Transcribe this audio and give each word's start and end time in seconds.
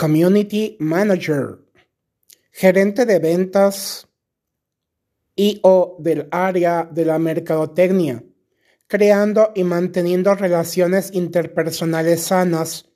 Community 0.00 0.78
Manager, 0.80 1.58
gerente 2.52 3.04
de 3.04 3.18
ventas 3.18 4.08
y 5.36 5.60
o 5.62 5.96
del 5.98 6.26
área 6.30 6.88
de 6.90 7.04
la 7.04 7.18
mercadotecnia, 7.18 8.24
creando 8.86 9.52
y 9.54 9.62
manteniendo 9.62 10.34
relaciones 10.34 11.10
interpersonales 11.12 12.22
sanas, 12.22 12.88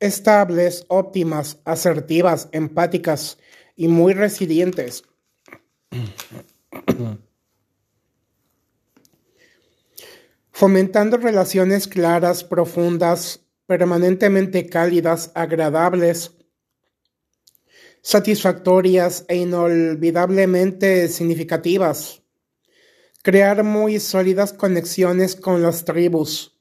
estables, 0.00 0.86
óptimas, 0.88 1.58
asertivas, 1.66 2.48
empáticas 2.52 3.36
y 3.76 3.88
muy 3.88 4.14
resilientes. 4.14 5.02
Fomentando 10.50 11.18
relaciones 11.18 11.86
claras, 11.86 12.42
profundas, 12.42 13.44
permanentemente 13.66 14.66
cálidas, 14.66 15.30
agradables, 15.34 16.37
satisfactorias 18.02 19.24
e 19.28 19.36
inolvidablemente 19.36 21.08
significativas. 21.08 22.22
Crear 23.22 23.64
muy 23.64 24.00
sólidas 24.00 24.52
conexiones 24.52 25.36
con 25.36 25.62
las 25.62 25.84
tribus, 25.84 26.58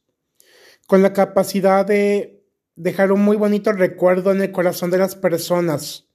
con 0.88 1.02
la 1.02 1.13
capacidad 1.13 1.86
de 1.86 2.44
dejar 2.76 3.12
un 3.12 3.22
muy 3.22 3.38
bonito 3.38 3.72
recuerdo 3.72 4.32
en 4.32 4.41
el 4.41 4.52
corazón 4.52 4.91
de 4.91 4.98
las 4.98 5.16
personas, 5.16 6.08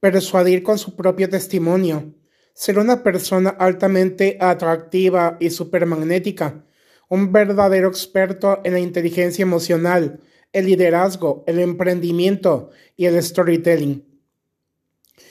persuadir 0.00 0.62
con 0.62 0.78
su 0.78 0.96
propio 0.96 1.28
testimonio, 1.28 2.14
ser 2.54 2.78
una 2.78 3.02
persona 3.02 3.50
altamente 3.50 4.38
atractiva 4.40 5.36
y 5.40 5.50
supermagnética, 5.50 6.64
un 7.08 7.32
verdadero 7.32 7.88
experto 7.88 8.60
en 8.64 8.72
la 8.72 8.80
inteligencia 8.80 9.42
emocional, 9.42 10.20
el 10.52 10.66
liderazgo, 10.66 11.44
el 11.46 11.58
emprendimiento 11.58 12.70
y 12.96 13.06
el 13.06 13.22
storytelling. 13.22 14.05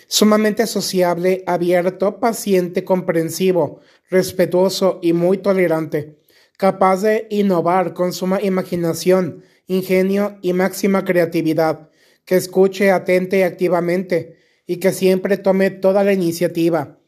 Sumamente 0.07 0.67
sociable, 0.67 1.43
abierto, 1.47 2.19
paciente, 2.19 2.83
comprensivo, 2.83 3.81
respetuoso 4.09 4.99
y 5.01 5.13
muy 5.13 5.37
tolerante, 5.39 6.19
capaz 6.57 7.01
de 7.01 7.27
innovar 7.29 7.93
con 7.93 8.13
suma 8.13 8.41
imaginación, 8.41 9.43
ingenio 9.67 10.37
y 10.41 10.53
máxima 10.53 11.03
creatividad, 11.05 11.89
que 12.23 12.35
escuche 12.35 12.91
atente 12.91 13.39
y 13.39 13.41
activamente 13.43 14.37
y 14.67 14.77
que 14.77 14.91
siempre 14.91 15.37
tome 15.37 15.69
toda 15.69 16.03
la 16.03 16.13
iniciativa, 16.13 16.99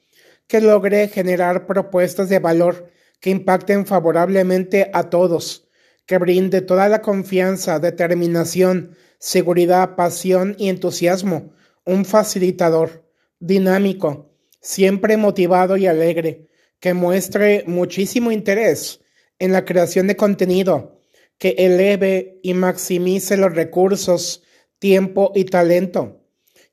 que 0.47 0.61
logre 0.61 1.07
generar 1.07 1.65
propuestas 1.65 2.29
de 2.29 2.39
valor 2.39 2.91
que 3.19 3.29
impacten 3.29 3.85
favorablemente 3.85 4.89
a 4.93 5.09
todos, 5.09 5.67
que 6.05 6.17
brinde 6.17 6.61
toda 6.61 6.87
la 6.87 7.01
confianza, 7.01 7.79
determinación, 7.79 8.95
seguridad, 9.19 9.95
pasión 9.95 10.55
y 10.57 10.69
entusiasmo, 10.69 11.53
un 11.87 12.05
facilitador, 12.05 13.09
dinámico, 13.39 14.29
siempre 14.61 15.17
motivado 15.17 15.77
y 15.77 15.87
alegre, 15.87 16.47
que 16.79 16.93
muestre 16.93 17.63
muchísimo 17.65 18.31
interés 18.31 18.99
en 19.39 19.53
la 19.53 19.65
creación 19.65 20.05
de 20.07 20.17
contenido, 20.17 20.99
que 21.37 21.55
eleve 21.57 22.39
y 22.43 22.53
maximice 22.53 23.37
los 23.37 23.55
recursos, 23.55 24.43
tiempo 24.79 25.31
y 25.33 25.45
talento, 25.45 26.21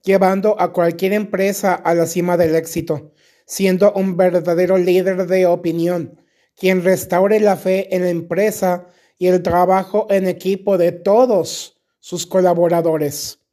llevando 0.03 0.61
a 0.61 0.73
cualquier 0.73 1.13
empresa 1.13 1.75
a 1.75 1.95
la 1.95 2.07
cima 2.07 2.37
del 2.37 2.57
éxito, 2.57 3.13
siendo 3.47 3.93
un 3.93 4.17
verdadero 4.17 4.79
líder 4.79 5.27
de 5.27 5.47
opinión, 5.47 6.21
quien 6.57 6.83
restaure 6.83 7.39
la 7.41 7.57
fe 7.57 7.95
en 7.95 8.03
la 8.03 8.11
empresa 8.11 8.89
y 9.17 9.29
el 9.29 9.43
trabajo 9.43 10.07
en 10.11 10.27
equipo 10.27 10.77
de 10.77 10.93
todos 10.93 11.81
sus 12.01 12.27
colaboradores, 12.27 13.44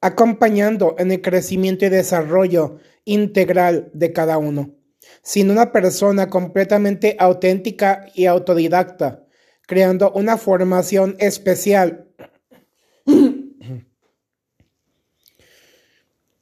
acompañando 0.00 0.94
en 0.98 1.10
el 1.12 1.20
crecimiento 1.22 1.84
y 1.84 1.88
desarrollo 1.88 2.78
integral 3.04 3.90
de 3.92 4.12
cada 4.12 4.38
uno, 4.38 4.74
sin 5.22 5.50
una 5.50 5.72
persona 5.72 6.28
completamente 6.28 7.16
auténtica 7.18 8.06
y 8.14 8.26
autodidacta, 8.26 9.24
creando 9.66 10.12
una 10.12 10.36
formación 10.36 11.16
especial 11.18 12.08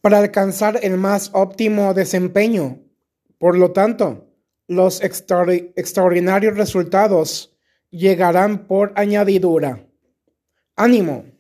para 0.01 0.19
alcanzar 0.19 0.81
el 0.83 0.97
más 0.97 1.31
óptimo 1.33 1.95
desempeño. 1.95 2.83
Por 3.39 3.57
lo 3.59 3.73
tanto, 3.73 4.29
los 4.69 5.03
extraordinarios 5.03 6.57
resultados 6.57 7.57
llegarán 7.91 8.67
por 8.67 8.93
añadidura. 8.97 9.87
¡Ánimo! 10.75 11.36